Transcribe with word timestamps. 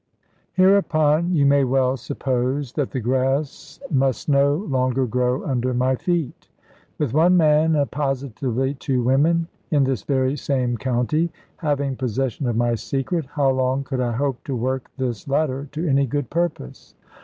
Hereupon, 0.53 1.35
you 1.35 1.45
may 1.45 1.63
well 1.63 1.95
suppose 1.95 2.73
that 2.73 2.89
the 2.89 2.99
grass 2.99 3.79
must 3.91 4.27
no 4.29 4.55
longer 4.55 5.05
grow 5.05 5.45
under 5.45 5.75
my 5.75 5.95
feet. 5.95 6.47
With 6.97 7.13
one 7.13 7.37
man, 7.37 7.75
and 7.75 7.91
positively 7.91 8.73
two 8.73 9.03
women, 9.03 9.47
in 9.69 9.83
this 9.83 10.01
very 10.01 10.35
same 10.35 10.75
county, 10.75 11.31
having 11.57 11.95
possession 11.95 12.47
of 12.47 12.55
my 12.57 12.73
secret, 12.73 13.27
how 13.27 13.51
long 13.51 13.83
could 13.83 13.99
I 14.01 14.13
hope 14.13 14.43
to 14.45 14.55
work 14.55 14.89
this 14.97 15.27
latter 15.27 15.69
to 15.73 15.87
any 15.87 16.07
good 16.07 16.31
purpose? 16.31 16.95